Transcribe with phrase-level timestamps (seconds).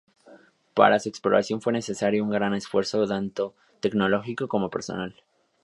[0.73, 5.13] Para su exploración fue necesario un gran esfuerzo tanto tecnológico como personal.